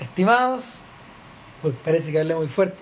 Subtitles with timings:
[0.00, 0.76] Estimados,
[1.62, 2.76] uy, parece que hablé muy fuerte.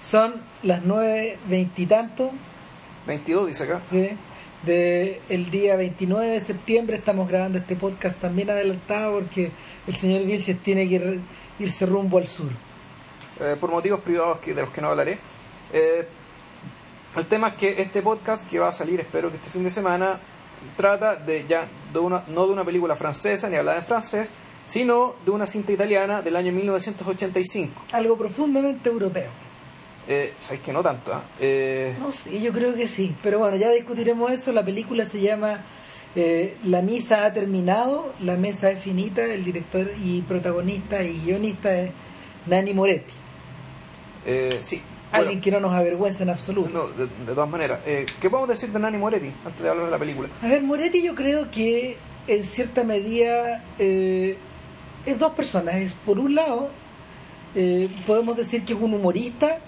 [0.00, 2.30] Son las nueve veintitantos
[3.06, 3.80] 22 dice acá.
[3.90, 4.10] ¿sí?
[4.62, 6.96] de el día 29 de septiembre.
[6.96, 9.50] Estamos grabando este podcast también adelantado porque
[9.86, 11.20] el señor Vilches tiene que ir-
[11.58, 12.50] irse rumbo al sur.
[13.40, 15.18] Eh, por motivos privados que, de los que no hablaré.
[15.72, 16.06] Eh,
[17.16, 19.70] el tema es que este podcast que va a salir, espero que este fin de
[19.70, 20.20] semana,
[20.76, 24.30] trata de ya de una, no de una película francesa ni hablada en francés,
[24.66, 27.82] sino de una cinta italiana del año 1985.
[27.92, 29.30] Algo profundamente europeo.
[30.08, 31.12] Eh, ¿Sabéis que no tanto?
[31.14, 31.22] ah?
[31.40, 33.14] Eh, No sé, yo creo que sí.
[33.22, 34.52] Pero bueno, ya discutiremos eso.
[34.52, 35.60] La película se llama
[36.16, 39.24] eh, La misa ha terminado, la mesa es finita.
[39.24, 41.90] El director y protagonista y guionista es
[42.46, 43.12] Nani Moretti.
[44.26, 44.82] eh, sí.
[45.12, 46.70] Bueno, Alguien que no nos avergüenza en absoluto.
[46.72, 47.80] no, de, de todas maneras.
[47.84, 50.28] Eh, ¿Qué podemos decir de Nani Moretti antes de hablar de la película?
[50.40, 51.96] A ver, Moretti yo creo que
[52.28, 53.62] en cierta medida
[55.06, 55.76] es dos personas.
[55.76, 56.68] Es, por un lado,
[57.54, 59.58] eh, podemos decir que es un humorista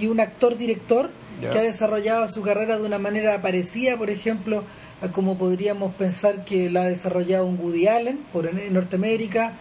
[0.00, 1.10] y un actor-director
[1.40, 4.64] que ha desarrollado su carrera de una manera parecida, por ejemplo,
[5.02, 9.52] a como podríamos pensar que la ha desarrollado un Woody Allen por en, en Norteamérica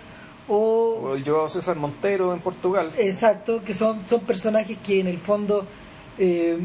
[0.47, 2.91] o O el Joao César Montero en Portugal.
[2.97, 5.65] Exacto, que son, son personajes que en el fondo
[6.17, 6.59] eh,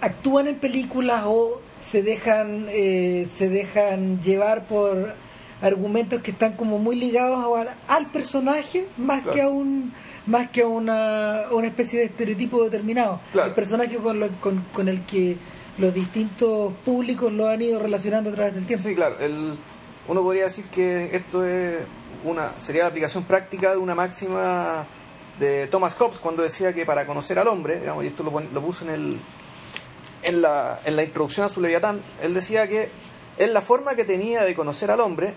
[0.00, 5.14] actúan en películas o se dejan, eh, se dejan llevar por
[5.60, 9.34] argumentos que están como muy ligados al, al personaje más Claro.
[9.34, 9.92] que a un
[10.26, 13.18] más que a una, una especie de estereotipo determinado.
[13.32, 13.48] Claro.
[13.48, 15.36] El personaje con, lo- con, con el que
[15.78, 18.86] los distintos públicos lo han ido relacionando a través del tiempo.
[18.86, 19.18] Sí, claro.
[19.20, 19.56] El,
[20.06, 21.76] uno podría decir que esto es
[22.24, 24.84] una sería la aplicación práctica de una máxima
[25.38, 28.60] de Thomas Hobbes cuando decía que para conocer al hombre, digamos, y esto lo, lo
[28.60, 29.18] puso en el
[30.24, 32.90] en la, en la introducción a su Leviatán, él decía que
[33.38, 35.32] él la forma que tenía de conocer al hombre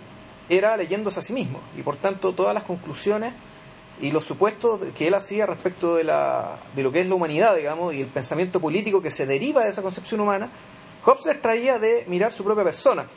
[0.51, 3.33] era leyéndose a sí mismo y por tanto todas las conclusiones
[4.01, 7.55] y los supuestos que él hacía respecto de, la, de lo que es la humanidad,
[7.55, 10.51] digamos, y el pensamiento político que se deriva de esa concepción humana,
[11.03, 13.07] Hobbes les traía de mirar su propia persona.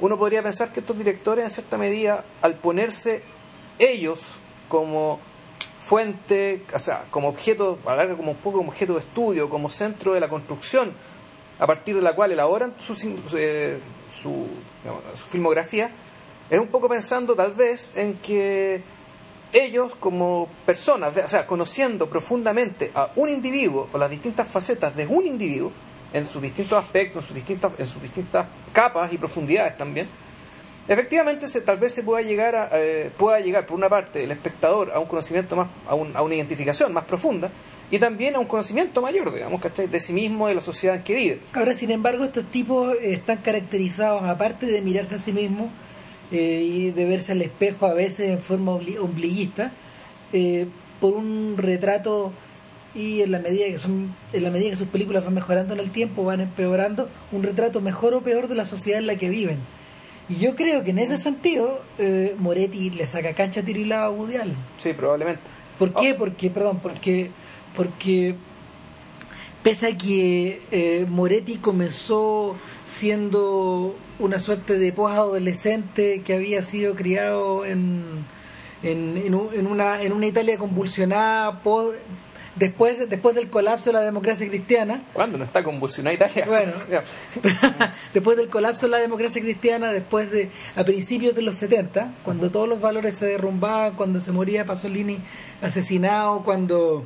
[0.00, 3.22] Uno podría pensar que estos directores, en cierta medida, al ponerse
[3.78, 4.36] ellos
[4.68, 5.20] como
[5.78, 10.14] fuente, o sea, como objeto, hablar como un poco como objeto de estudio, como centro
[10.14, 10.92] de la construcción,
[11.58, 12.94] a partir de la cual elaboran su,
[13.36, 13.78] eh,
[14.10, 14.46] su
[15.30, 15.92] filmografía,
[16.50, 18.82] es un poco pensando tal vez en que
[19.52, 25.06] ellos como personas, o sea, conociendo profundamente a un individuo o las distintas facetas de
[25.06, 25.72] un individuo,
[26.12, 30.08] en sus distintos aspectos, en sus distintas, en sus distintas capas y profundidades también,
[30.88, 34.30] efectivamente se, tal vez se pueda llegar a, eh, pueda llegar por una parte el
[34.32, 37.50] espectador a un conocimiento más, a, un- a una identificación más profunda
[37.92, 39.86] y también a un conocimiento mayor, digamos, ¿cachai?
[39.86, 41.40] de sí mismo de la sociedad que vive.
[41.54, 45.68] Ahora, sin embargo, estos tipos están caracterizados, aparte de mirarse a sí mismos
[46.32, 49.72] eh, y de verse al espejo a veces en forma obli- ombliguista,
[50.32, 50.66] eh,
[51.00, 52.32] por un retrato
[52.94, 55.80] y en la medida que son en la medida que sus películas van mejorando en
[55.80, 59.28] el tiempo van empeorando un retrato mejor o peor de la sociedad en la que
[59.28, 59.58] viven
[60.28, 64.36] y yo creo que en ese sentido eh, Moretti le saca cancha tirilada a Woody
[64.36, 65.42] Allen Sí, probablemente.
[65.78, 66.14] ¿Por qué?
[66.14, 67.30] Porque, perdón, porque,
[67.76, 68.34] porque
[69.62, 72.56] pese a que eh, Moretti comenzó
[72.90, 78.02] siendo una suerte de post-adolescente que había sido criado en,
[78.82, 81.92] en, en, un- en una, en una Italia convulsionada po-
[82.56, 86.44] después, de- después del colapso de la democracia cristiana, ¿Cuándo no está convulsionada Italia?
[86.46, 86.72] Bueno.
[88.12, 92.50] Después del colapso de la democracia cristiana, después de a principios de los 70, cuando
[92.50, 95.18] todos los valores se derrumbaban, cuando se moría Pasolini
[95.62, 97.04] asesinado, cuando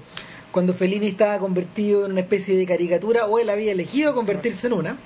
[0.50, 4.72] cuando Fellini estaba convertido en una especie de caricatura o él había elegido convertirse en
[4.74, 4.96] una.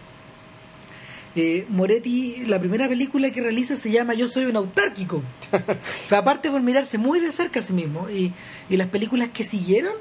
[1.37, 5.23] Eh, Moretti, la primera película que realiza se llama Yo soy un autárquico.
[6.11, 8.09] Aparte por mirarse muy de cerca a sí mismo.
[8.11, 8.33] Y,
[8.69, 9.93] y las películas que siguieron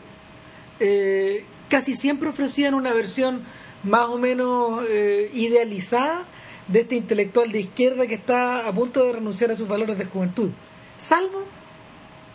[0.80, 3.44] eh, casi siempre ofrecían una versión
[3.84, 6.24] más o menos eh, idealizada
[6.68, 10.06] de este intelectual de izquierda que está a punto de renunciar a sus valores de
[10.06, 10.50] juventud.
[10.98, 11.44] Salvo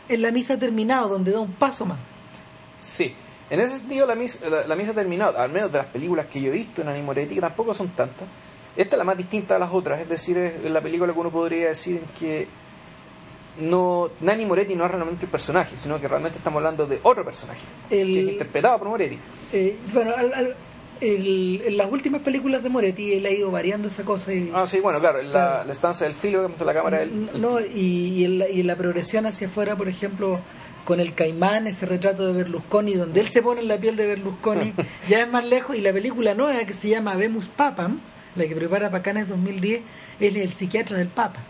[0.09, 1.99] en la misa terminado, donde da un paso más.
[2.79, 3.15] Sí,
[3.50, 6.41] en ese sentido la misa, la, la misa terminado, al menos de las películas que
[6.41, 8.27] yo he visto en Ani Moretti, que tampoco son tantas.
[8.77, 11.31] Esta es la más distinta de las otras, es decir, es la película que uno
[11.31, 12.47] podría decir en que
[13.61, 17.25] no Nani Moretti no es realmente el personaje, sino que realmente estamos hablando de otro
[17.25, 17.61] personaje,
[17.91, 19.19] El- que es interpretado por Moretti.
[19.53, 20.57] Eh, bueno, al- al-
[21.03, 24.33] el- en las últimas películas de Moretti él ha ido variando esa cosa.
[24.33, 27.05] Y, Ah, sí, bueno, claro, en la, estancia del filo, que la cámara
[27.39, 30.39] no, y, y en la, y en la progresión hacia afuera, por ejemplo,
[30.87, 34.07] con el caimán, ese retrato de Berlusconi, donde él se pone en la piel de
[34.07, 34.73] Berlusconi,
[35.11, 38.01] ya es más lejos, y la película nueva que se llama Vemos Papam,
[38.37, 39.82] la que prepara para Cannes 2010,
[40.20, 41.40] él es el psiquiatra del Papa.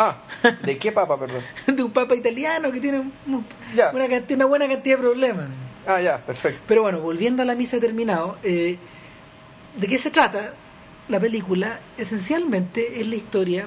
[0.00, 0.18] Ah,
[0.62, 1.42] ¿de qué papa, perdón?
[1.66, 3.44] de un papa italiano que tiene un-
[3.74, 3.90] Ya.
[3.90, 5.46] una, buena cantidad de problemas.
[5.86, 6.60] Ah, ya, perfecto.
[6.68, 8.76] Pero bueno, volviendo a la misa terminado, eh,
[9.76, 10.52] ¿de qué se trata?
[11.08, 13.66] La película esencialmente es la historia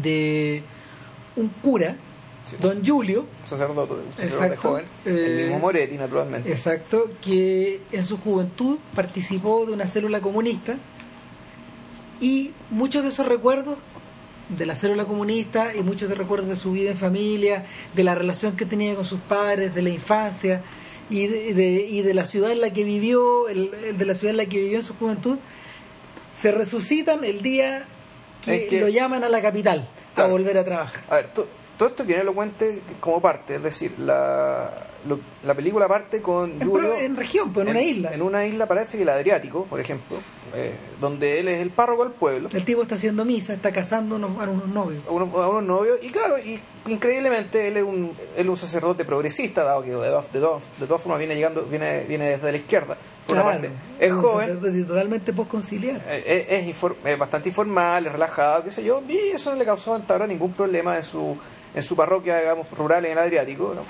[0.00, 0.62] de
[1.36, 1.96] un cura,
[2.44, 2.56] Sí.
[2.60, 4.68] don Julio, Sacerdote, un sacerdote Exacto.
[4.70, 6.50] joven, el Eh, mismo Moretti, naturalmente.
[6.50, 10.76] exacto, que en su juventud participó de una célula comunista
[12.20, 13.76] y muchos de esos recuerdos
[14.48, 18.14] de la célula comunista y muchos de recuerdos de su vida en familia, de la
[18.14, 20.62] relación que tenía con sus padres, de la infancia
[21.10, 24.14] y de, de- y de la ciudad en la que vivió, el, el de la
[24.14, 25.36] ciudad en la que vivió en su juventud,
[26.34, 27.84] se resucitan el día
[28.44, 30.30] que, lo llaman a la capital Claro.
[30.30, 31.02] a volver a trabajar.
[31.10, 35.86] A ver, to- todo esto viene elocuente como parte, es decir, la, lo- la película
[35.86, 38.14] parte con En, en región, pues en, una isla.
[38.14, 40.16] En una isla, parece que el Adriático, por ejemplo,
[40.54, 44.16] eh, donde él es el párroco del pueblo, El tipo está haciendo misa, está casando
[44.16, 45.02] unos, a unos novios.
[45.06, 48.56] a unos, a unos novios, y claro, y increíblemente él es un, él es un
[48.56, 52.50] sacerdote progresista, dado que de, todas- de de todas formas viene llegando, viene, viene desde
[52.50, 52.96] la izquierda,
[53.26, 53.70] por una parte.
[54.00, 56.00] Es un joven, totalmente postconciliar.
[56.08, 59.56] eh, es, es infor- es bastante informal, es relajado, qué sé yo, y eso no
[59.56, 61.36] le causó hasta ahora ningún problema en su,
[61.74, 63.82] en su parroquia, digamos, rural en el Adriático, ¿no?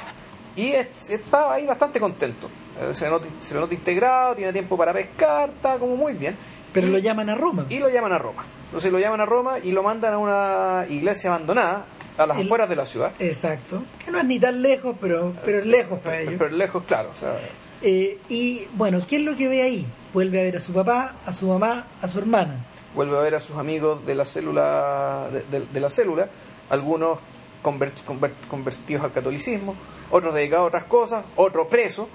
[0.59, 2.49] Y es- estaba ahí bastante contento.
[2.81, 6.37] Eh, Se, nota, se nota integrado, tiene tiempo para pescar, está como muy bien.
[6.73, 7.67] Pero y, lo llaman a Roma.
[7.69, 8.45] y lo llaman a Roma.
[8.67, 11.87] Entonces lo llaman a Roma y lo mandan a una iglesia abandonada,
[12.19, 13.13] a las El- afueras de la ciudad.
[13.19, 13.83] Exacto.
[14.05, 16.35] Que no es ni tan lejos, pero, pero es lejos para ellos.
[16.39, 17.11] Pero lejos, claro.
[17.11, 17.35] o sea,
[17.81, 19.87] Eh, y bueno, ¿qué es lo que ve ahí?
[20.13, 22.65] Vuelve a ver a su papá, a su mamá, a su hermana.
[22.95, 26.29] vuelve a ver a sus amigos de la célula, de, de- de la célula,
[26.71, 27.19] algunos
[27.63, 29.75] convertidos al catolicismo,
[30.11, 32.07] otros dedicados a otras cosas, otros presos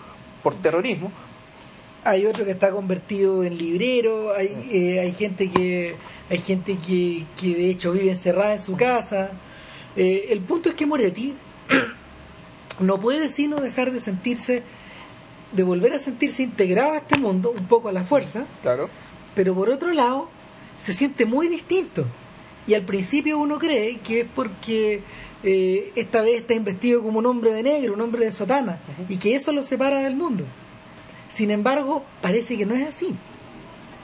[0.41, 1.11] por terrorismo.
[2.05, 4.69] Hay otro que está convertido en librero, hay, Mm.
[4.71, 5.95] eh, hay gente que
[6.29, 9.31] hay gente que, que de hecho vive encerrada en su casa.
[9.95, 11.35] Eh, el punto es que Moretti
[12.79, 14.63] no puede sino dejar de sentirse,
[15.51, 18.89] de volver a sentirse integrado a este mundo, un poco a la fuerza, Claro.
[19.35, 20.29] pero por otro lado
[20.83, 22.05] se siente muy distinto.
[22.65, 25.01] Y al principio uno cree que es porque
[25.43, 28.79] eh, esta vez está investido como un hombre de negro, un hombre de sotana,
[29.09, 30.45] y que eso lo separa del mundo.
[31.33, 33.13] Sin embargo, parece que no es así.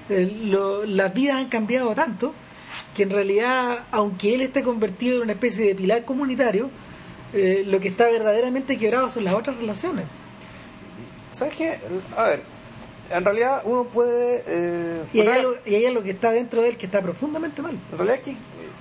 [0.09, 2.33] El- lo- las vidas han cambiado tanto
[2.95, 6.69] que en realidad, aunque él esté convertido en una especie de pilar comunitario,
[7.33, 10.05] eh, lo que está verdaderamente quebrado son las otras relaciones.
[11.31, 11.77] ¿Sabes qué?
[12.17, 12.41] A ver,
[13.11, 14.43] en realidad uno puede...
[14.47, 17.61] eh, Y hay, algo, y hay algo que está dentro de él que está profundamente
[17.61, 17.77] mal.
[17.91, 18.19] En realidad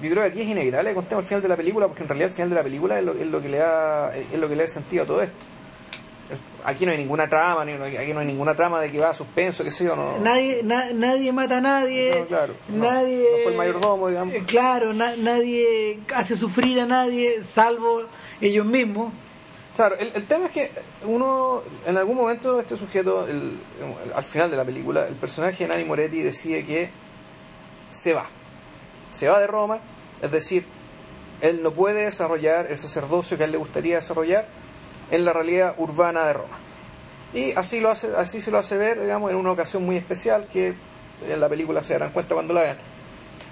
[0.03, 2.09] yo creo que aquí es inevitable que contemos el final de la película, porque en
[2.09, 4.49] realidad el final de la película es lo, es lo que le da es lo
[4.49, 5.37] que le da sentido a todo esto.
[6.31, 9.15] Es- aquí no hay ninguna trama, aquí no hay ninguna trama de que va a
[9.15, 10.19] suspenso, qué sé yo, no.
[10.19, 12.17] Nadie, na- nadie mata a nadie.
[12.21, 13.27] No, claro, nadie.
[13.33, 14.35] No fue el mayordomo, digamos.
[14.35, 18.03] eh, Claro, na- nadie hace sufrir a nadie, salvo
[18.41, 19.13] ellos mismos.
[19.75, 20.71] Claro, el, el tema es que
[21.05, 25.65] uno, en algún momento, este sujeto, el- el- al final de la película, el personaje
[25.65, 26.91] de Nani Moretti decide que
[27.91, 28.27] se va.
[29.11, 29.81] Se va de Roma,
[30.23, 30.67] es decir,
[31.41, 34.47] él no puede desarrollar el sacerdocio que a él le gustaría desarrollar
[35.11, 36.59] en la realidad urbana de Roma.
[37.33, 40.47] Y así, lo hace, así se lo hace ver, digamos, en una ocasión muy especial
[40.47, 40.75] que
[41.27, 42.79] en la película se darán cuenta cuando la vean.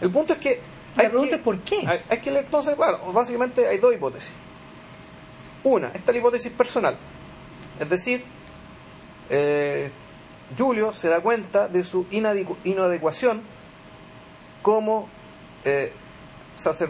[0.00, 0.60] El punto es que...
[0.96, 1.86] La pregunta es ¿por qué?
[1.86, 4.32] Hay, hay que leer, entonces, bueno, básicamente hay dos hipótesis.
[5.62, 6.96] Una, esta es la hipótesis personal.
[7.78, 8.24] Es decir,
[9.28, 9.90] eh,
[10.56, 13.42] Julio se da cuenta de su inadecu- inadecuación
[14.62, 15.08] como,
[15.66, 15.92] eh,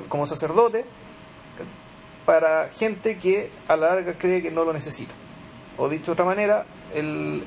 [0.08, 0.84] como sacerdote
[2.24, 5.14] para gente que a la larga cree que no lo necesita.
[5.78, 7.44] O dicho de otra manera, el,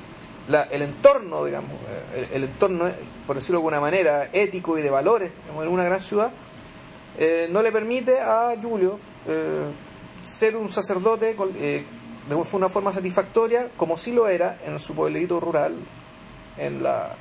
[0.72, 1.72] el entorno, digamos,
[2.14, 2.96] eh, el, entorno, eh,
[3.28, 5.32] por decirlo de alguna manera, ético y de valores
[5.62, 6.32] en una gran ciudad,
[7.50, 8.98] no le permite a Julio
[10.24, 11.84] ser un sacerdote con- de
[12.54, 15.76] una forma satisfactoria, como sí lo era en su pueblito rural
[16.58, 17.16] en la,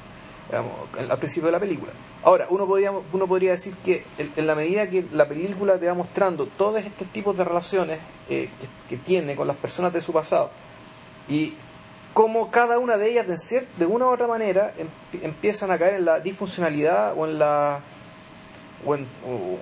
[0.48, 0.72] digamos,
[1.10, 1.92] al principio de la película.
[2.24, 5.94] Ahora, uno podría, uno podría decir que en, la medida que la película te va
[5.94, 8.48] mostrando todos estos tipos de relaciones eh,
[8.88, 10.50] que, tiene con las personas de su pasado
[11.28, 11.54] y
[12.14, 14.88] cómo cada una de ellas de, cier- de una u otra manera em-
[15.22, 17.82] empiezan a caer en la disfuncionalidad o en la
[18.86, 19.06] o en,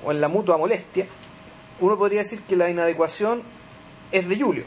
[0.04, 1.06] o en la mutua molestia,
[1.80, 3.42] uno podría decir que la inadecuación
[4.12, 4.64] es de Julio.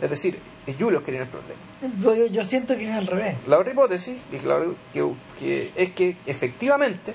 [0.00, 1.60] Es decir, es Julio el que tiene el problema.
[2.00, 3.36] Yo, yo siento que es al revés.
[3.46, 5.06] La otra hipótesis y claro, que,
[5.38, 7.14] que es que efectivamente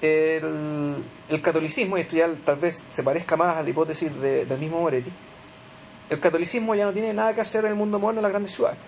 [0.00, 0.94] el,
[1.28, 4.58] el catolicismo, y esto ya tal vez se parezca más a la hipótesis de- del
[4.58, 5.10] mismo Moretti,
[6.10, 8.52] el catolicismo ya no tiene nada que hacer en el mundo moderno en las grandes
[8.52, 8.78] ciudades.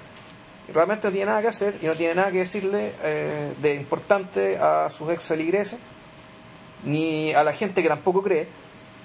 [0.73, 4.57] Realmente no tiene nada que hacer y no tiene nada que decirle eh, de importante
[4.57, 5.79] a sus ex feligreses,
[6.85, 8.47] ni a la gente que tampoco cree,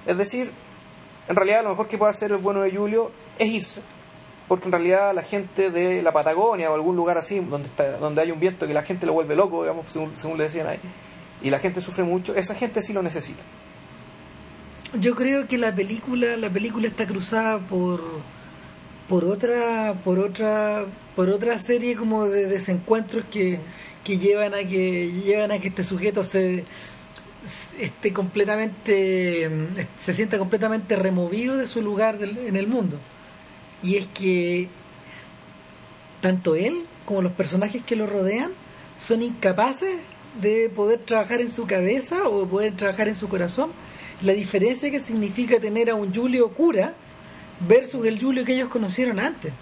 [0.05, 0.51] Es decir,
[1.27, 3.81] en realidad lo mejor que puede hacer el bueno de Julio es irse,
[4.47, 8.21] porque en realidad la gente de la Patagonia o algún lugar así, donde, está, donde
[8.21, 10.79] hay un viento que la gente lo vuelve loco, digamos, según, según le decían ahí,
[11.41, 13.43] y la gente sufre mucho, esa gente sí lo necesita.
[14.99, 18.01] Yo creo que la película, la película está cruzada por
[19.07, 20.85] por otra, por otra,
[21.15, 23.59] por otra serie como de desencuentros que,
[24.03, 26.63] que llevan a que llevan a que este sujeto se
[27.79, 29.51] esté completamente
[30.03, 32.97] se sienta completamente removido de su lugar en el mundo
[33.85, 34.67] y es que
[36.21, 38.51] tanto él como los personajes que lo rodean
[38.99, 39.97] son incapaces
[40.41, 43.69] de poder trabajar en su cabeza o poder trabajar en su corazón
[44.21, 46.95] la diferencia que significa tener a un Julio cura
[47.67, 49.53] versus el Julio que ellos conocieron antes.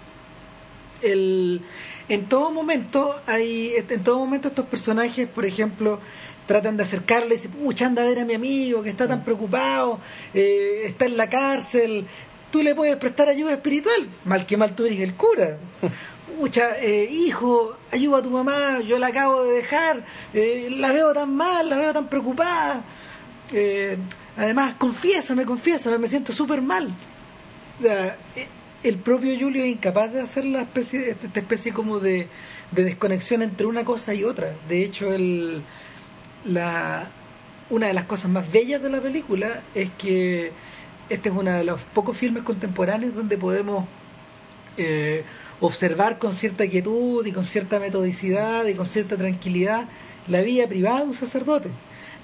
[1.02, 1.60] El,
[2.08, 6.00] en todo momento hay en todo momento estos personajes, por ejemplo,
[6.46, 9.20] tratan de acercarle y dicen, pucha, anda a ver a mi amigo que está tan
[9.20, 9.24] mm.
[9.24, 9.98] preocupado,
[10.32, 12.06] eh, está en la cárcel,
[12.54, 15.58] tú le puedes prestar ayuda espiritual, mal que mal tú eres el cura.
[16.38, 21.12] Pucha, eh, hijo, ayuda a tu mamá, yo la acabo de dejar, eh, la veo
[21.12, 22.84] tan mal, la veo tan preocupada.
[24.36, 26.94] además, confiésame, confiésame, me siento súper mal
[28.84, 32.28] el propio Julio es incapaz de hacer la especie, esta especie como de,
[32.70, 34.52] desconexión entre una cosa y otra.
[34.68, 35.62] De hecho, el,
[36.44, 37.08] la,
[37.70, 40.52] una de las cosas más bellas de la película es que
[41.08, 43.84] este es uno de los pocos filmes contemporáneos donde podemos
[44.76, 45.24] eh,
[45.60, 49.84] observar con cierta quietud y con cierta metodicidad y con cierta tranquilidad
[50.28, 51.68] la vida privada de un sacerdote.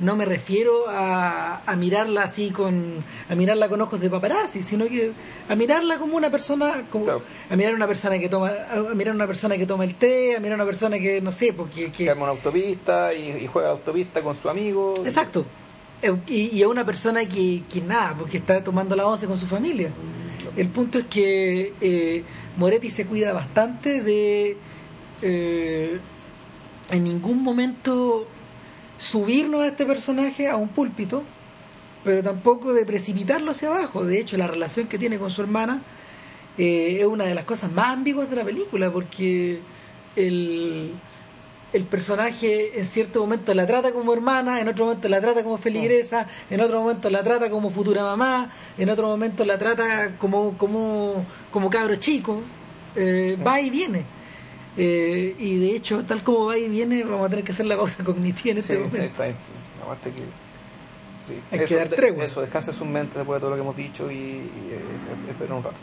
[0.01, 4.87] No me refiero a, a, mirarla así con a mirarla con ojos de paparazzi sino
[4.87, 5.13] que
[5.47, 7.05] a mirarla como una persona como
[7.51, 9.97] a mirar a una persona que toma a mirar a una persona que toma el
[9.97, 13.47] té a mirar a una persona que no sé porque que, arma una autopista y,
[13.47, 14.95] juega autopista con su amigo.
[15.05, 15.45] Exacto
[16.29, 19.91] y, a una persona que, nada porque está tomando la once con su familia
[20.57, 22.25] el punto es que eh,
[22.57, 24.57] Moretti se cuida bastante de
[25.23, 26.01] eh,
[26.91, 28.27] en ningún momento
[28.99, 31.23] subirnos a este personaje a un púlpito,
[32.05, 34.05] pero tampoco de precipitarlo hacia abajo.
[34.05, 35.81] De hecho, la relación que tiene con su hermana
[36.59, 39.61] eh, es una de las cosas más ambiguas de la película, porque
[40.17, 40.91] el,
[41.73, 45.59] el personaje en cierto momento la trata como hermana, en otro momento la trata como
[45.59, 50.57] feligresa, en otro momento la trata como futura mamá, en otro momento la trata como,
[50.57, 52.43] como, como cabro chico,
[52.97, 54.05] eh, va y viene.
[54.77, 57.77] Eh, y de hecho, tal como va y viene, vamos a tener que hacer la
[57.77, 59.03] pausa cognitiva en este momento.
[59.03, 59.25] Está,
[59.83, 60.23] aparte que,
[61.51, 62.25] Hay eso, que dar tregua.
[62.25, 65.63] Eso, descanse su mente después de todo lo que hemos dicho y, y eh, un
[65.63, 65.77] rato.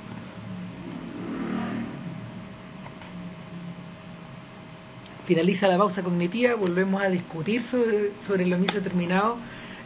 [5.28, 9.36] Finaliza la pausa cognitiva, volvemos a discutir sobre, sobre lo mismo terminado.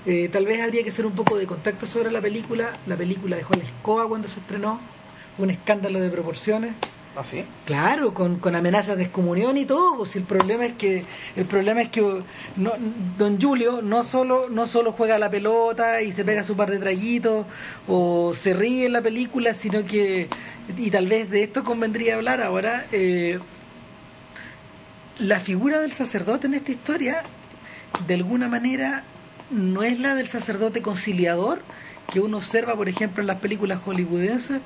[0.05, 2.69] Eh, tal vez habría que hacer un poco de contacto sobre la película.
[2.85, 4.79] La película dejó la escoba cuando se estrenó,
[5.39, 6.73] un escándalo de proporciones.
[7.15, 7.43] ¿Ah, sí?
[7.65, 9.97] Claro, con, con amenazas de excomunión y todo.
[9.97, 11.05] Pues el problema es que
[11.35, 12.01] el problema es que
[12.55, 12.73] no,
[13.17, 16.77] don Julio no solo no solo juega la pelota y se pega su par de
[16.77, 17.47] traguitos
[17.87, 20.27] o se ríe en la película, sino que
[20.77, 22.85] y tal vez de esto convendría hablar ahora.
[22.91, 23.39] Eh,
[25.21, 27.21] la figura del sacerdote en esta historia,
[28.07, 29.03] de alguna manera,
[29.51, 31.61] no es la del sacerdote conciliador
[32.11, 34.61] que uno observa, por ejemplo, en las películas hollywoodenses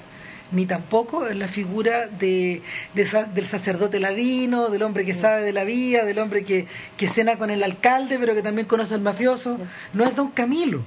[0.52, 2.62] ni tampoco es la figura de,
[2.94, 7.38] del sacerdote ladino, del hombre que sabe de la vía, del hombre que, que cena
[7.38, 9.58] con el alcalde, pero que también conoce al mafioso.
[9.94, 10.84] No es Don Camilo.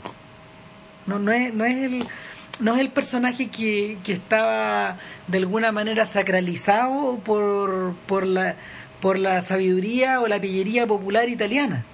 [1.06, 2.04] No, no, es, no, es, el,
[2.60, 4.96] no es el personaje que, que estaba
[5.26, 8.54] de alguna manera sacralizado por, por, la,
[9.00, 11.84] por la sabiduría o la pillería popular italiana.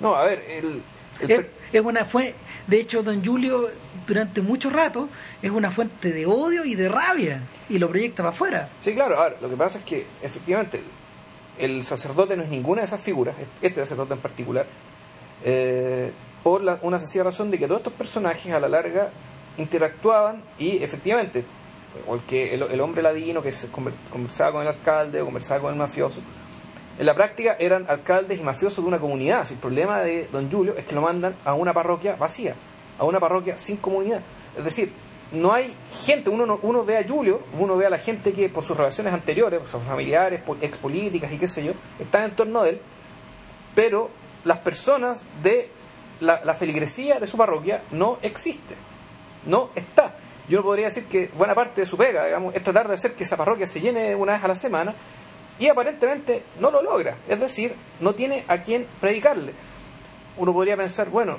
[0.00, 0.82] No, a ver, el,
[1.20, 2.34] es, es, una fue
[2.66, 3.68] de hecho don Julio
[4.06, 5.08] durante mucho rato
[5.42, 8.68] es una fuente de odio y de rabia y lo proyecta para afuera.
[8.80, 9.16] Sí, claro.
[9.16, 10.82] Ahora, lo que pasa es que efectivamente
[11.58, 14.66] el sacerdote no es ninguna de esas figuras, este sacerdote en particular,
[15.44, 19.10] eh, por la, una sencilla razón de que todos estos personajes a la larga
[19.56, 21.44] interactuaban y efectivamente,
[22.08, 25.72] o el, que, el, hombre ladino que se conversaba con el alcalde o conversaba con
[25.72, 26.20] el mafioso,
[26.98, 29.46] en la práctica eran alcaldes y mafiosos de una comunidad.
[29.50, 32.54] el problema de don Julio es que lo mandan a una parroquia vacía,
[32.98, 34.20] a una parroquia sin comunidad.
[34.56, 34.92] Es decir,
[35.32, 35.74] no hay
[36.04, 39.12] gente, uno, uno ve a Julio, uno ve a la gente que por sus relaciones
[39.12, 42.80] anteriores, por sus familiares, por expolíticas y qué sé yo, están en torno de él,
[43.74, 44.10] pero
[44.44, 45.70] las personas de
[46.20, 48.76] la, feligresía de su parroquia no existe,
[49.46, 50.14] no está.
[50.48, 53.24] Yo podría decir que buena parte de su pega, digamos, es tratar de hacer que
[53.24, 54.94] esa parroquia se llene una vez a la semana
[55.58, 59.52] y aparentemente no lo logra, es decir, no tiene a quién predicarle.
[60.36, 61.38] Uno podría pensar, bueno,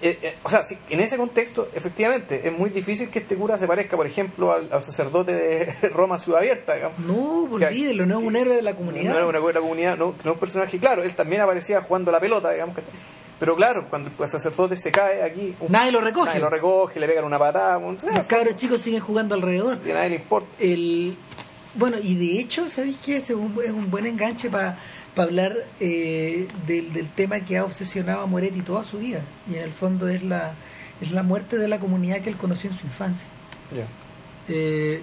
[0.00, 3.56] eh, eh, o sea, sí, en ese contexto, efectivamente, es muy difícil que este cura
[3.56, 6.74] se parezca, por ejemplo, al, al sacerdote de Roma Ciudad Abierta.
[6.74, 6.98] Digamos.
[7.00, 9.12] No, Que- olvídelo, no es un héroe de la comunidad.
[9.12, 12.18] No era una buena comunidad, no, no un personaje, claro, él también aparecía jugando la
[12.18, 12.74] pelota, digamos.
[12.74, 12.92] ¿cachai?
[13.38, 16.26] Pero claro, cuando el sacerdote se cae aquí, un- Nadie lo recoge.
[16.30, 19.78] nadie lo recoge, le pegan una patada, un, Los cabros chicos siguen jugando alrededor.
[19.84, 20.48] a nadie le importa.
[20.58, 21.16] El,
[21.74, 23.16] bueno, y de hecho, ¿sabéis qué?
[23.16, 24.78] Es un, es un buen enganche para
[25.16, 29.22] hablar eh, del, del tema que ha obsesionado a Moretti toda su vida.
[29.50, 30.52] Y en el fondo es la,
[31.00, 33.26] es la muerte de la comunidad que él conoció en su infancia.
[33.74, 33.86] Ya.
[34.48, 35.02] Eh,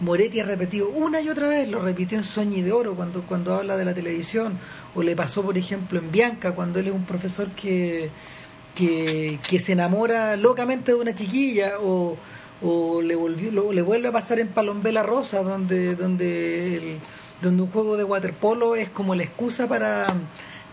[0.00, 3.54] Moretti ha repetido una y otra vez, lo repitió en Soñi de Oro cuando, cuando
[3.54, 4.58] habla de la televisión,
[4.94, 8.10] o le pasó, por ejemplo, en Bianca, cuando él es un profesor que,
[8.74, 12.16] que, que se enamora locamente de una chiquilla, o,
[12.62, 16.98] o le, volvió, lo- le vuelve a pasar en Palombela Rosa, donde, donde, el-
[17.42, 20.06] donde un juego de waterpolo es como la excusa para,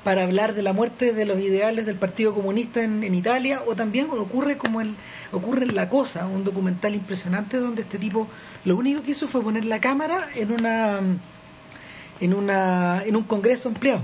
[0.04, 3.76] para hablar de la muerte de los ideales del Partido Comunista en, en Italia, o
[3.76, 4.94] también ocurre como el,
[5.32, 8.28] ocurre en La Cosa, un documental impresionante donde este tipo
[8.66, 11.00] lo único que hizo fue poner la cámara en una
[12.22, 14.02] en una en un congreso empleado.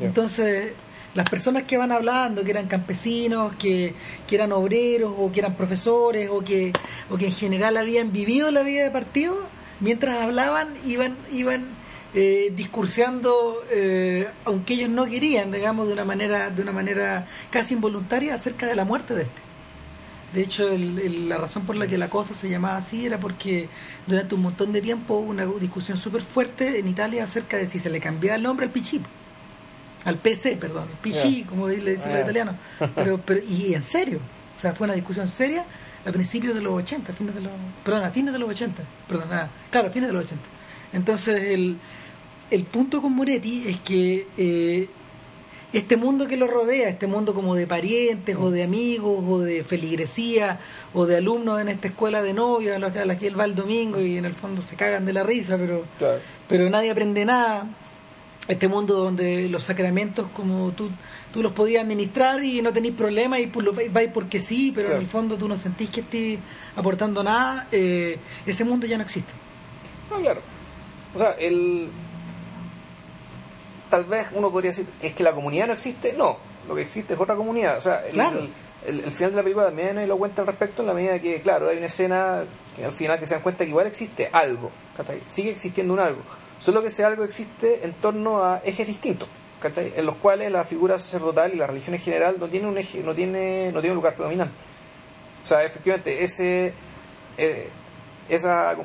[0.00, 0.72] Entonces,
[1.16, 3.94] las personas que van hablando, que eran campesinos, que,
[4.28, 6.72] que eran obreros, o que eran profesores, o que,
[7.10, 9.38] o que en general habían vivido la vida de partido,
[9.80, 11.64] mientras hablaban iban, iban
[12.14, 12.54] eh,
[13.72, 18.66] eh, aunque ellos no querían, digamos, de una manera, de una manera casi involuntaria, acerca
[18.66, 19.40] de la muerte de este.
[20.34, 23.70] De hecho, la razón por la que la cosa se llamaba así era porque
[24.06, 27.78] durante un montón de tiempo hubo una discusión súper fuerte en Italia acerca de si
[27.78, 29.00] se le cambiaba el nombre al Pichi.
[30.06, 30.86] Al PC, perdón.
[31.02, 31.46] Pichi, Ya.
[31.50, 32.54] como le dicen Ah, los italianos.
[32.94, 34.20] Pero, pero, y en serio.
[34.56, 35.64] O sea, fue una discusión seria
[36.06, 37.52] a principios de los 80, a fines de los,
[37.84, 38.82] perdón, a fines de los 80.
[39.08, 40.42] Perdón, ah, claro, a fines de los 80.
[40.94, 41.76] Entonces, el,
[42.50, 44.88] el punto con Moretti es que eh,
[45.72, 49.64] este mundo que lo rodea, este mundo como de parientes o de amigos o de
[49.64, 50.60] feligresía
[50.94, 53.38] o de alumnos en esta escuela de novios a la que- a la que él
[53.38, 56.20] va el domingo y en el fondo se cagan de la risa, pero, Claro.
[56.48, 57.66] pero nadie aprende nada.
[58.48, 60.88] Este mundo donde los sacramentos como tú,
[61.32, 65.00] tú los podías administrar y no tenéis problema y pues vais porque sí, pero Claro.
[65.00, 66.38] en el fondo tú no sentís que estés
[66.76, 69.32] aportando nada, eh, ese mundo ya no existe.
[70.10, 70.40] No, claro.
[71.14, 71.88] O sea, el.
[73.90, 76.12] Tal vez uno podría decir es que la comunidad no existe.
[76.16, 77.76] No, lo que existe es otra comunidad.
[77.78, 78.38] O sea, el, Claro.
[78.86, 81.40] el, el final de la película también lo cuenta al respecto en la medida que,
[81.40, 82.44] claro, hay una escena
[82.76, 84.70] que al final que se dan cuenta que igual existe algo.
[85.26, 86.20] Sigue existiendo un algo.
[86.58, 89.28] Solo que ese algo existe en torno a ejes distintos.
[89.74, 93.00] En los cuales la figura sacerdotal y la religión en general no tiene un eje,
[93.00, 94.54] no tiene, no tiene un lugar predominante.
[95.42, 96.72] O sea, efectivamente, ese,
[97.36, 97.68] eh,
[98.28, 98.76] esa,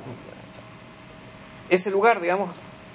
[1.70, 2.50] ese lugar, digamos,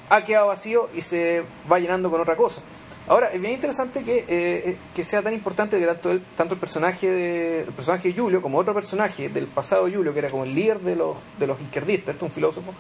[0.09, 2.63] ha quedado vacío y se va llenando con otra cosa.
[3.09, 6.61] Ahora, es bien interesante que, eh, que sea tan importante que tanto el, tanto el
[6.61, 10.43] personaje de el personaje de Julio como otro personaje del pasado Julio, que era como
[10.43, 12.75] el líder de los, de los izquierdistas, este es un filósofo,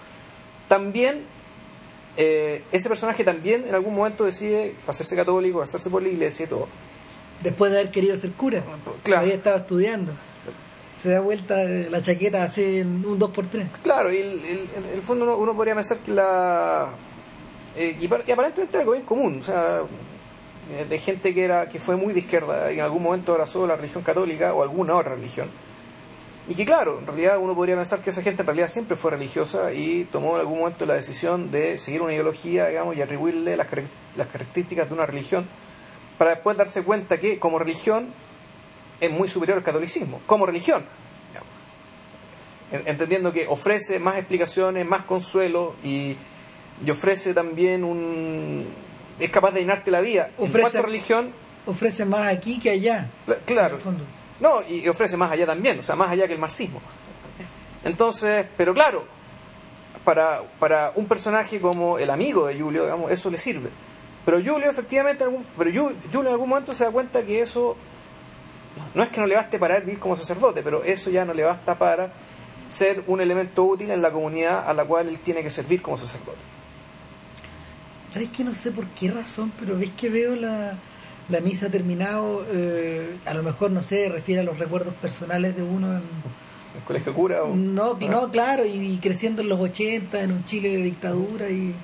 [0.67, 1.25] también,
[2.17, 6.49] eh, ese personaje también en algún momento decide hacerse católico, hacerse por la iglesia y
[6.49, 6.69] todo.
[7.43, 8.63] Después de haber querido ser cura,
[9.03, 9.23] Claro.
[9.23, 10.13] había estado estudiando.
[11.03, 13.67] Se da vuelta eh, la chaqueta así en un 2x3.
[13.83, 16.95] Claro, y el, el- en el fondo uno, uno podría pensar que la...
[17.77, 19.83] eh, y, y aparentemente algo bien común, o sea,
[20.73, 23.67] eh, de gente que era que fue muy de izquierda y en algún momento abrazó
[23.67, 25.49] la religión católica o alguna otra religión.
[26.49, 29.11] Y que claro, en realidad uno podría pensar que esa gente en realidad siempre fue
[29.11, 33.57] religiosa y tomó en algún momento la decisión de seguir una ideología, digamos, y atribuirle
[33.57, 33.67] las,
[34.15, 35.47] las características de una religión
[36.19, 38.09] para después darse cuenta que como religión
[39.01, 40.85] es muy superior al catolicismo, como religión.
[42.73, 46.17] En- entendiendo que ofrece más explicaciones, más consuelo y,
[46.85, 48.67] y ofrece también un...
[49.21, 50.31] es capaz de llenarte la vida.
[50.39, 51.33] En Ofrece- cuanto a religión,
[51.67, 53.09] Ofrece más aquí que allá.
[53.27, 54.05] cl- en claro, el fondo.
[54.41, 56.81] No, y ofrece más allá también, o sea, más allá que el marxismo.
[57.85, 59.05] Entonces, pero claro,
[60.05, 63.71] para, para un personaje como el amigo de Julio, digamos, eso le sirve.
[64.25, 65.25] Pero Julio efectivamente,
[65.57, 67.77] pero Ju- Julio en algún momento se da cuenta que eso
[68.95, 71.45] no es que no le baste para vivir como sacerdote, pero eso ya no le
[71.45, 72.13] basta para
[72.69, 75.97] ser un elemento útil en la comunidad a la cual él tiene que servir como
[75.97, 76.39] sacerdote.
[78.11, 80.75] ¿Sabes que no sé por qué razón, pero ves que veo la,
[81.29, 85.63] la misa terminado, eh, a lo mejor, no sé, refiere a los recuerdos personales de
[85.63, 86.03] uno en,
[86.77, 87.55] El colegio cura o...
[87.57, 88.07] No, Ah.
[88.09, 91.75] no, claro, y creciendo en los 80, en un Chile de dictadura y,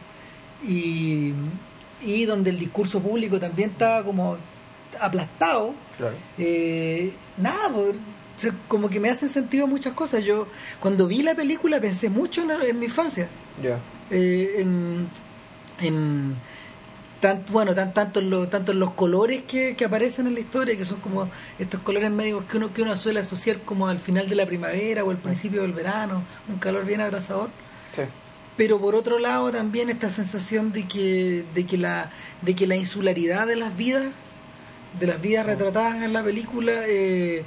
[0.66, 1.32] y,
[2.04, 4.36] y donde el discurso público también estaba como
[5.00, 5.74] aplastado.
[5.96, 6.14] Claro.
[6.38, 7.70] Eh, nada,
[8.68, 10.24] como que me hacen sentido muchas cosas.
[10.24, 10.46] Yo
[10.80, 13.28] cuando vi la película pensé mucho en, en mi infancia,
[13.62, 13.78] Ya.
[14.10, 15.08] eh, en,
[15.80, 16.34] en,
[17.22, 20.76] tanto bueno tan, tanto en los tanto los colores que, que, aparecen en la historia
[20.76, 24.28] que son como estos colores medios que uno que uno suele asociar como al final
[24.28, 27.48] de la primavera o al principio del verano un calor bien abrasador.
[27.92, 28.02] Sí.
[28.56, 32.10] pero por otro lado también esta sensación de que de que la
[32.42, 34.06] de que la insularidad de las vidas
[34.98, 37.44] de las vidas retratadas en la película eh,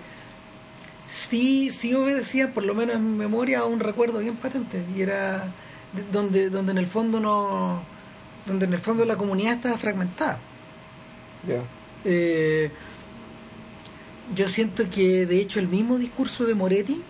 [1.09, 4.83] sí sí obedecía por lo menos en mi memoria a un recuerdo bien patente.
[4.95, 5.47] Y era
[6.13, 7.94] donde donde en el fondo no
[8.45, 10.37] donde en el fondo la comunidad estaba fragmentada.
[12.03, 12.71] Eh,
[14.35, 17.01] yo siento que de hecho el mismo discurso de Moretti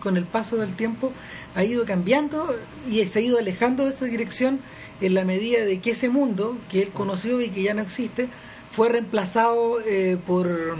[0.00, 1.12] con el paso del tiempo
[1.54, 2.54] ha ido cambiando
[2.88, 4.60] y se ha ido alejando de esa dirección
[5.00, 8.28] en la medida de que ese mundo que él conoció y que ya no existe
[8.72, 10.76] fue reemplazado eh, por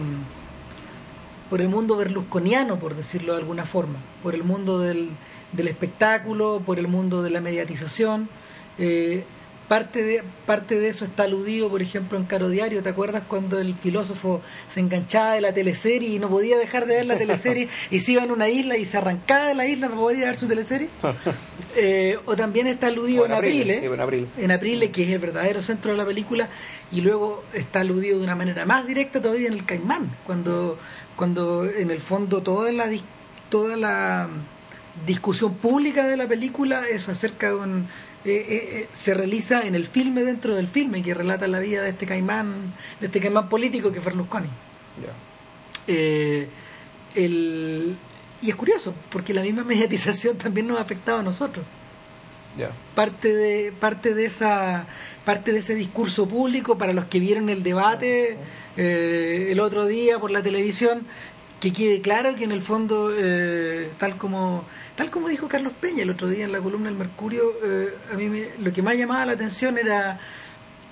[1.51, 5.09] por el mundo berlusconiano por decirlo de alguna forma por el mundo del,
[5.53, 8.29] del espectáculo por el mundo de la mediatización.
[8.79, 9.25] Eh,
[9.69, 13.61] parte de parte de eso está aludido por ejemplo en Caro Diario ¿te acuerdas cuando
[13.61, 14.41] el filósofo
[14.73, 18.13] se enganchaba de la teleserie y no podía dejar de ver la teleserie y se
[18.13, 20.37] iba en una isla y se arrancaba de la isla para poder ir a ver
[20.37, 20.89] su teleserie
[21.77, 24.29] eh, o también está aludido en, abril, sí, en abril.
[24.39, 26.49] En abril que es el verdadero centro de la película
[26.91, 30.79] y luego está aludido de una manera más directa todavía en el Caimán cuando
[31.15, 32.89] cuando en el fondo toda la
[33.51, 34.29] toda la
[35.07, 37.89] discusión pública de la película es acerca de un
[38.25, 41.83] eh, eh, eh, se realiza en el filme dentro del filme que relata la vida
[41.83, 44.49] de este caimán de este caimán político que es Berlusconi.
[47.15, 47.97] El,
[48.43, 51.65] y es curioso porque la misma mediatización también nos ha afectado a nosotros.
[52.97, 54.87] Parte de parte de esa
[55.25, 58.37] parte de ese discurso público para los que vieron el debate
[58.77, 61.07] el otro día por la televisión
[61.61, 63.11] que quede claro que en el fondo
[63.99, 64.64] tal como
[64.99, 68.16] tal como dijo Carlos Peña el otro día en la columna del Mercurio, eh, a
[68.16, 70.18] mí lo que más llamaba la atención era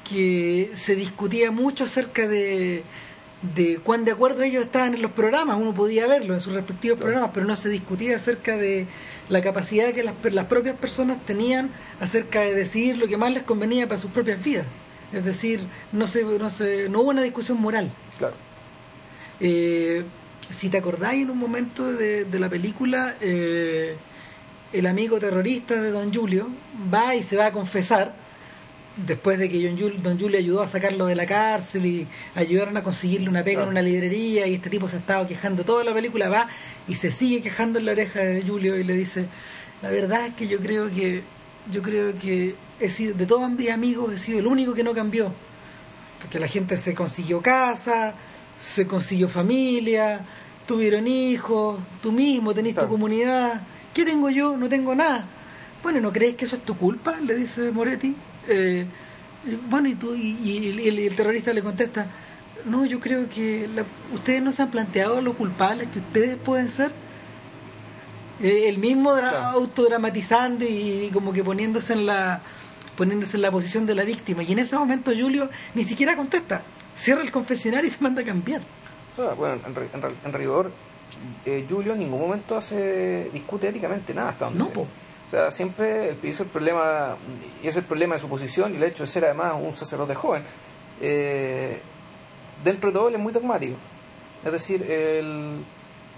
[0.09, 2.85] que se discutía mucho acerca de,
[3.55, 7.01] de cuán de acuerdo ellos estaban en los programas, uno podía verlo en sus respectivos
[7.01, 8.87] programas, pero no se discutía acerca de
[9.29, 13.43] la capacidad que las, las propias personas tenían acerca de decidir lo que más les
[13.43, 14.67] convenía para sus propias vidas.
[15.13, 17.91] Es decir, no se, no se, no hubo una discusión moral.
[18.19, 18.35] Claro.
[19.41, 20.05] Eh,
[20.51, 23.97] si te acordáis en un momento de, de la película, eh,
[24.73, 26.49] el amigo terrorista de Don Julio
[26.93, 28.15] va y se va a confesar
[28.97, 29.69] después de que
[30.03, 33.69] Don Julio ayudó a sacarlo de la cárcel y ayudaron a conseguirle una pega en
[33.69, 36.49] una librería y este tipo se estaba quejando toda la película, va
[36.89, 39.27] y se sigue quejando en la oreja de Julio y le dice,
[39.83, 41.23] la verdad es que yo creo que
[41.71, 44.95] yo creo que he sido, de todos mis amigos he sido el único que no
[44.95, 45.33] cambió,
[46.23, 48.15] porque la gente se consiguió casa,
[48.63, 50.25] se consiguió familia,
[50.67, 53.63] tuvieron hijos, tú mismo tenés tu comunidad.
[53.95, 54.57] ¿Qué tengo yo?
[54.57, 55.25] No tengo nada.
[55.83, 57.17] Bueno, ¿no crees que eso es tu culpa?
[57.21, 58.15] Le dice Moretti.
[58.49, 58.87] Eh,
[59.71, 62.07] bueno, y, tú, y, el, terrorista le contesta,
[62.65, 63.69] no, yo creo que
[64.13, 66.91] ustedes no se han planteado lo culpables que ustedes pueden ser.
[68.43, 72.43] Eh, el mismo autodramatizando y como que poniéndose en la
[72.97, 74.43] poniéndose en la posición de la víctima.
[74.43, 76.63] Y en ese momento Julio ni siquiera contesta
[76.97, 78.63] cierra el confesionario y se manda a cambiar.
[79.37, 79.61] bueno,
[80.25, 80.71] en, rigor,
[81.45, 86.11] eh, Julio en ningún momento hace discute éticamente nada hasta donde no, O sea, siempre
[86.11, 87.17] el, el problema,
[87.63, 90.15] y es el problema de su posición y el hecho de ser además un sacerdote
[90.15, 90.43] joven.
[91.01, 91.81] Eh,
[92.65, 93.77] dentro de todo él es muy dogmático.
[94.45, 95.65] Es decir, el,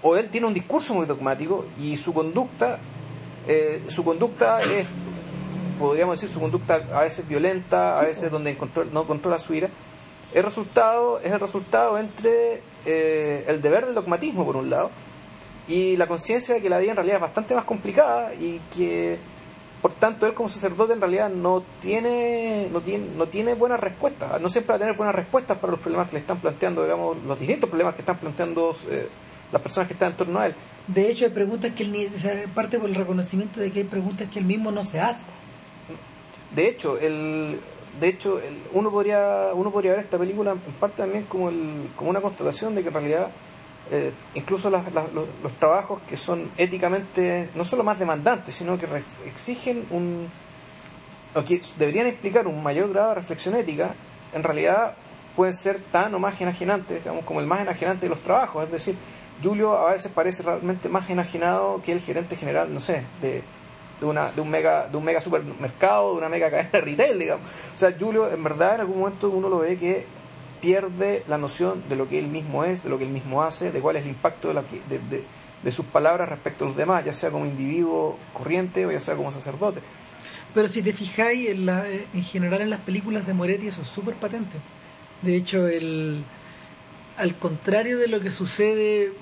[0.01, 2.79] o él tiene un discurso muy dogmático y su conducta,
[3.47, 4.87] eh, su conducta es,
[5.77, 8.57] podríamos decir, su conducta a veces violenta, a veces donde
[8.91, 9.69] no controla su ira,
[10.33, 14.91] el resultado es el resultado entre eh, el deber del dogmatismo por un lado
[15.67, 19.19] y la conciencia de que la vida en realidad es bastante más complicada y que
[19.81, 24.41] por tanto él como sacerdote en realidad no tiene no tiene no tiene buenas respuestas
[24.41, 27.17] no siempre va a tener buenas respuestas para los problemas que le están planteando digamos
[27.25, 29.07] los distintos problemas que están planteando eh,
[29.51, 30.55] las personas que están en torno a él.
[30.87, 33.85] De hecho hay preguntas que él o sea, parte por el reconocimiento de que hay
[33.85, 35.25] preguntas que él mismo no se hace.
[36.53, 37.59] De hecho el
[37.99, 38.39] de hecho,
[38.73, 42.75] uno podría uno podría ver esta película en parte también como, el, como una constatación
[42.75, 43.31] de que en realidad
[43.91, 48.87] eh, incluso los, trabajos que son éticamente no solo más demandantes, sino que
[49.25, 50.29] exigen un
[51.35, 53.93] o que deberían implicar un mayor grado de reflexión ética,
[54.33, 54.95] en realidad
[55.35, 58.65] pueden ser tan o más enajenantes, digamos, como el más enajenante de los trabajos.
[58.65, 58.95] Es decir,
[59.43, 63.43] Julio a veces parece realmente más enajenado que el gerente general, no sé, de,
[63.99, 67.19] de, una, de, un mega, de un mega supermercado, de una mega cadena de retail,
[67.19, 67.45] digamos.
[67.73, 70.05] O sea, Julio, en verdad, en algún momento uno lo ve que
[70.61, 73.71] pierde la noción de lo que él mismo es, de lo que él mismo hace,
[73.71, 75.23] de cuál es el impacto de, la, de,
[75.63, 79.15] de, sus palabras respecto a los demás, ya sea como individuo corriente o ya sea
[79.15, 79.81] como sacerdote.
[80.53, 83.87] Pero si te fijáis, en, la, en general en las películas de Moretti eso es
[83.87, 84.57] súper patente.
[85.21, 86.23] De hecho, el,
[87.17, 89.13] al contrario de lo que sucede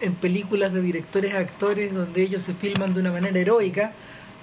[0.00, 3.92] en películas de directores actores donde ellos se filman de una manera heroica,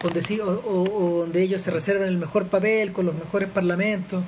[0.02, 4.24] donde sí, o, o, donde ellos se reservan el mejor papel con los mejores parlamentos,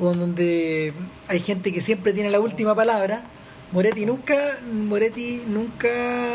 [0.00, 0.92] o donde
[1.28, 3.24] hay gente que siempre tiene la última palabra,
[3.72, 6.34] Moretti nunca, Moretti nunca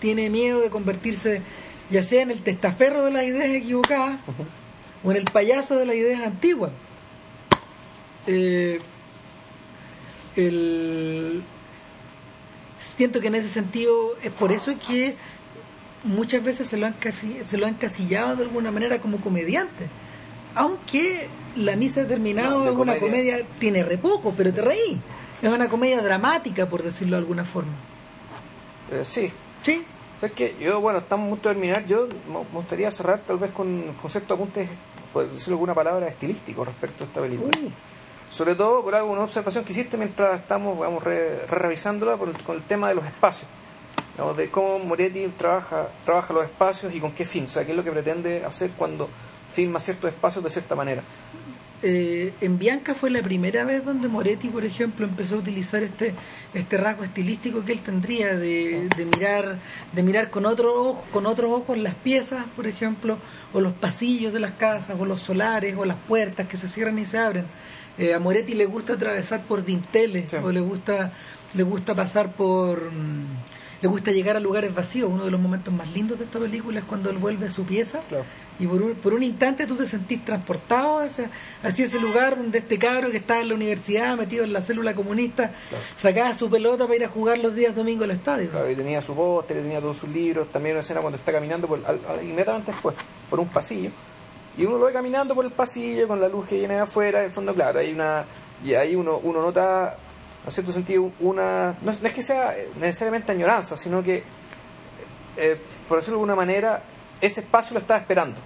[0.00, 1.42] tiene miedo de convertirse
[1.90, 4.18] ya sea en el testaferro de las ideas equivocadas
[5.02, 6.72] o en el payaso de las ideas antiguas.
[8.26, 8.78] Eh,
[10.36, 11.42] el,
[12.96, 15.16] siento que en ese sentido es por eso que
[16.04, 16.94] muchas veces se lo han
[17.44, 19.88] se lo han encasillado de alguna manera como comediante.
[20.54, 23.44] Aunque la misa ha terminado es una comedia.
[23.58, 25.00] tiene re poco pero te reí.
[25.42, 27.72] Es una comedia dramática por decirlo de alguna forma.
[28.92, 29.30] Eh, sí.
[29.62, 29.84] Sí
[30.26, 31.86] es que yo bueno estamos a punto de terminar.
[31.86, 34.68] Yo me gustaría cerrar tal vez con, con ciertos apuntes
[35.12, 37.50] por decirlo alguna palabra estilístico respecto a esta película.
[37.62, 37.70] Uh.
[38.30, 42.56] Sobre todo por alguna observación que hiciste mientras estamos vamos, re, revisándola por el, con
[42.56, 43.48] el tema de los espacios,
[44.36, 47.76] de cómo Moretti trabaja, trabaja los espacios y con qué fin, o sea, qué es
[47.76, 49.08] lo que pretende hacer cuando
[49.48, 51.02] filma ciertos espacios de cierta manera.
[51.86, 56.14] Eh, en Bianca fue la primera vez donde Moretti, por ejemplo, empezó a utilizar este
[56.54, 59.58] este rasgo estilístico que él tendría de, de mirar
[59.92, 63.18] de mirar con otro con otros ojos las piezas, por ejemplo,
[63.52, 66.98] o los pasillos de las casas, o los solares, o las puertas que se cierran
[66.98, 67.44] y se abren.
[67.98, 71.12] Eh, a Moretti le gusta atravesar por dinteles o le gusta
[71.52, 72.90] le gusta pasar por
[73.84, 75.10] le gusta llegar a lugares vacíos.
[75.12, 77.64] Uno de los momentos más lindos de esta película es cuando él vuelve a su
[77.64, 78.00] pieza
[78.58, 81.28] y por un, por un instante tú te sentís transportado hacia,
[81.62, 84.94] hacia ese lugar donde este cabro que estaba en la universidad metido en la célula
[84.94, 85.50] comunista
[85.96, 88.48] sacaba su pelota para ir a jugar los días domingos al estadio.
[88.48, 91.68] Claro, y tenía su póster tenía todos sus libros también una escena cuando está caminando
[91.68, 91.82] por,
[92.22, 92.96] inmediatamente después
[93.28, 93.90] por un pasillo
[94.56, 97.18] y uno lo ve caminando por el pasillo con la luz que viene de afuera,
[97.18, 98.24] en el fondo, claro, hay una.
[98.64, 99.96] Y ahí uno, uno nota,
[100.44, 101.76] en cierto sentido, una.
[101.80, 104.22] No es, que sea necesariamente añoranza, sino que,
[105.36, 106.82] eh, por decirlo de alguna manera,
[107.20, 108.40] ese espacio lo estaba esperando.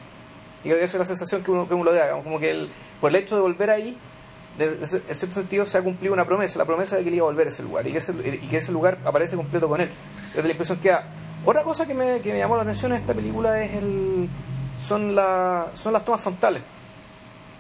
[0.65, 2.69] Y esa es la sensación que uno, que uno lo da, como que
[3.01, 3.97] por el hecho de volver ahí,
[4.59, 7.31] en cierto sentido se ha cumplido una promesa, la promesa de que él iba a
[7.31, 9.89] volver a ese lugar y que ese, y que ese lugar aparece completo con él.
[10.35, 10.97] Es la impresión que
[11.45, 14.29] Otra cosa que me, que me llamó la atención en esta película es el
[14.81, 16.63] son, la, son las tomas frontales.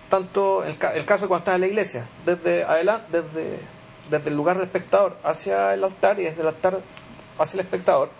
[0.09, 3.61] Tanto el, el caso de cuando está en la iglesia, desde adelante, desde,
[4.11, 6.81] desde el lugar del espectador hacia el altar y desde el altar
[7.38, 8.11] hacia el espectador,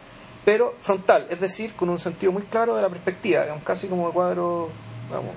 [0.45, 4.13] pero frontal, es decir, con un sentido muy claro de la perspectiva, casi como el
[4.13, 4.71] cuadro,
[5.11, 5.33] vamos,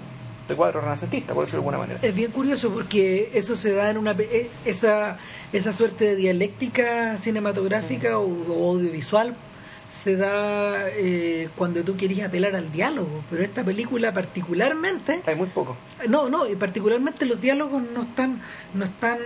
[0.48, 2.00] de cuadro renacentista, por decirlo de alguna manera.
[2.08, 5.18] Es bien curioso porque eso se da en una e, esa
[5.54, 9.36] esa suerte de dialéctica cinematográfica o audiovisual
[9.92, 15.22] se da eh, cuando tú querías apelar al diálogo, pero esta película particularmente...
[15.26, 15.76] Hay muy poco.
[16.08, 18.42] No, no, y particularmente los diálogos no están,
[18.74, 19.20] no están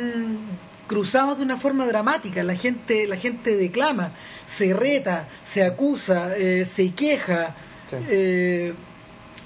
[0.88, 4.12] cruzados de una forma dramática, la gente, la gente declama,
[4.48, 7.56] se reta, se acusa, eh, se queja,
[8.10, 8.74] eh,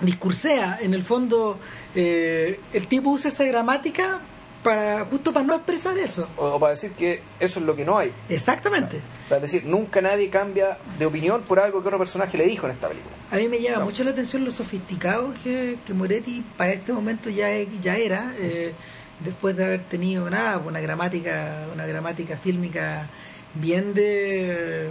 [0.01, 1.59] discursea, en el fondo
[1.95, 4.21] el tipo usa esa gramática
[4.63, 6.27] para justo para no expresar eso.
[6.37, 8.13] O, para decir que eso es lo que no hay.
[8.29, 8.97] Exactamente.
[9.23, 12.45] O sea, es decir, nunca nadie cambia de opinión por algo que otro personaje le
[12.45, 13.15] dijo en esta película.
[13.31, 17.29] A mí me llama mucho la atención lo sofisticado que, que Moretti para este momento
[17.29, 17.49] ya,
[17.81, 18.73] ya era, eh,
[19.19, 23.07] después de haber tenido nada, una gramática, una gramática fílmica
[23.55, 24.89] bien de,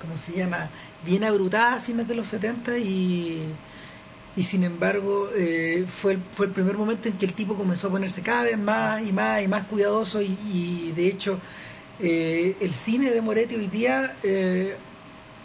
[0.00, 0.68] ¿cómo se llama?
[1.04, 3.42] Bien abrutada a fines de los 70 y
[4.36, 7.88] y sin embargo eh, fue, el, fue el primer momento en que el tipo comenzó
[7.88, 11.38] a ponerse cada vez más y más y más cuidadoso y, de hecho
[12.00, 14.74] eh, el cine de Moretti hoy día eh,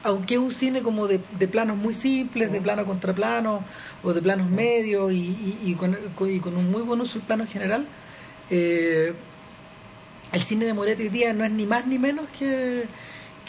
[0.03, 3.61] aunque es un cine como de, de planos muy simples, de plano contra plano
[4.03, 7.85] o de planos medios y, y, con, con, un muy buen uso del plano general
[8.49, 9.15] el
[10.43, 12.85] cine de Moretti hoy día no es ni más ni menos que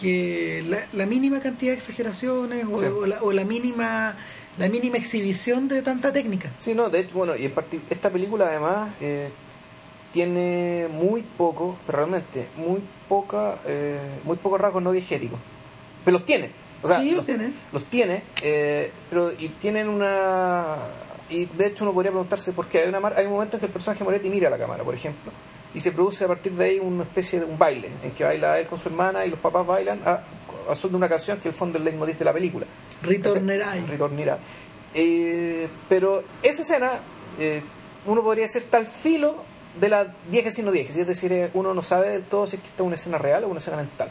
[0.00, 4.16] que la, mínima cantidad de exageraciones o, la, o la mínima
[4.58, 6.50] la mínima exhibición de tanta técnica.
[6.58, 7.52] Sí, no, de hecho, bueno, y
[7.90, 9.30] esta película además eh,
[10.12, 15.38] tiene muy poco, pero realmente muy poca, eh, muy pocos rasgos no diegéticos.
[16.04, 16.50] Pero los tiene.
[16.82, 17.52] O sea, sí, los, tiene.
[17.72, 20.76] Los tiene, eh, pero y tienen una...
[21.31, 22.81] Y de hecho uno podría preguntarse por qué.
[22.81, 24.95] Hay, una, hay un momento en que el personaje Moretti mira a la cámara, por
[24.95, 25.31] ejemplo,
[25.75, 28.59] y se produce a partir de ahí una especie de un baile, en que baila
[28.59, 30.21] él con su hermana y los papás bailan a,
[30.69, 32.67] a son de una canción que es el fondo del leitmotiv de la película.
[33.03, 33.87] Ritornerai.
[33.87, 34.38] Ritornerai.
[34.95, 37.01] Eh, pero esa escena,
[37.38, 37.62] eh,
[38.07, 39.45] uno podría ser tal filo
[39.79, 42.62] de la 10 sino 10, es decir, eh, uno no sabe del todo si es
[42.62, 44.11] que está una escena real o una escena mental.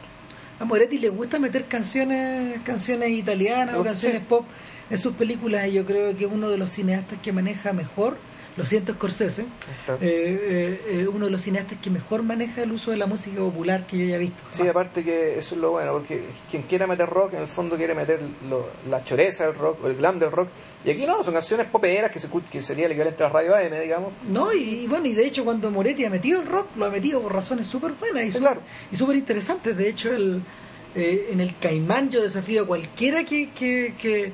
[0.59, 4.45] A Moretti le gusta meter canciones canciones italianas o canciones pop
[4.89, 8.17] en sus películas yo creo que uno de los cineastas que maneja mejor
[8.57, 9.45] lo siento Scorsese, eh,
[10.01, 13.85] eh, eh, uno de los cineastas que mejor maneja el uso de la música popular
[13.85, 14.43] que yo haya visto.
[14.49, 17.77] Sí, aparte que eso es lo bueno, porque quien quiera meter rock, en el fondo
[17.77, 18.19] quiere meter
[18.49, 20.49] lo- la choreza del rock, o el glam del rock,
[20.83, 23.55] y aquí no, son canciones poperas que, se, que sería el equivalente a la radio
[23.55, 24.11] AM, digamos.
[24.27, 26.89] No, y, y bueno, y de hecho cuando Moretti ha metido el rock, lo ha
[26.89, 29.13] metido por razones súper buenas y Sí, súper claro.
[29.13, 29.77] interesantes.
[29.77, 30.41] De hecho, el,
[30.95, 34.31] eh, en el Caimán yo desafío a cualquiera que, que, que,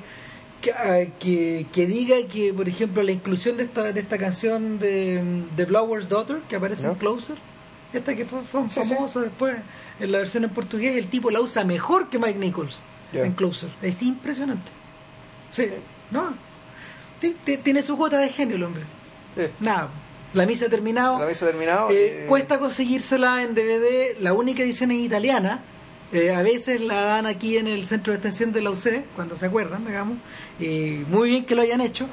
[0.64, 4.78] que, ah, que- que diga que, por ejemplo, la inclusión de esta, de esta canción
[4.78, 5.22] de,
[5.56, 6.94] de Blower's Daughter, que aparece en.
[6.94, 7.36] Closer,
[7.92, 8.94] esta que fue, fue Sí, sí.
[8.94, 9.56] famosa después
[10.00, 12.78] en la versión en portugués, el tipo la usa mejor que Mike Nichols
[13.12, 13.68] en Closer.
[13.82, 14.70] Es impresionante.
[15.52, 15.68] Sí,
[16.10, 16.34] ¿no?
[17.20, 18.82] Sí, tiene su cuota de genio el hombre.
[19.60, 19.88] Nada,
[20.34, 21.18] la misa ha terminado.
[21.18, 21.90] La misa ha terminado.
[21.90, 24.16] Eh, eh, Cuesta conseguírsela en DVD.
[24.20, 25.62] La única edición es italiana.
[26.12, 29.36] Eh, a veces la dan aquí en el centro de extensión de la UC, cuando
[29.36, 30.18] se acuerdan, digamos.
[30.60, 32.06] Y muy bien que lo hayan hecho.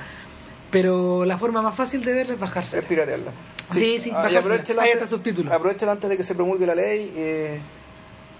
[0.71, 2.79] Pero la forma más fácil de verla es bajarse.
[2.79, 3.31] es piratearla.
[3.71, 4.39] Sí, sí, Ah, y bajársela.
[4.39, 5.53] aprovechela antes- está subtítulo.
[5.53, 7.11] aprovechela antes de que se promulgue la ley.
[7.15, 7.59] Eh,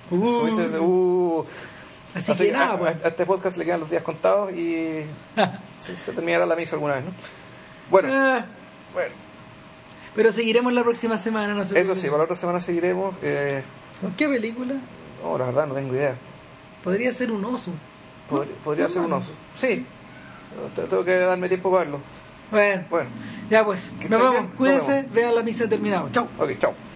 [0.09, 0.15] Uh,
[0.47, 1.45] subiste- uh,
[2.15, 3.03] así, así que nada, a, pues.
[3.05, 5.03] a- este podcast le quedan los días contados y
[5.77, 7.11] se, se terminará la misa alguna vez, ¿no?
[7.89, 8.45] Bueno, Ah,
[8.93, 9.13] bueno,
[10.15, 11.53] pero seguiremos la próxima semana.
[11.53, 13.15] No se eso sí, para la otra semana seguiremos.
[13.21, 13.61] Eh,
[14.01, 14.73] ¿Con qué película?
[15.23, 16.15] No, la verdad no tengo idea.
[16.83, 17.71] Podría ser un oso.
[18.29, 19.31] Podría, podría ser un oso.
[19.53, 19.85] Sí,
[20.75, 21.99] Te- tengo que darme tiempo para verlo.
[22.51, 23.09] Bueno, Bueno,
[23.49, 23.91] ya pues.
[24.09, 24.51] Nos vemos.
[24.57, 25.07] Cuídense.
[25.13, 26.09] Vean la misa terminado.
[26.11, 26.27] Chau.
[26.39, 26.90] ok, chao.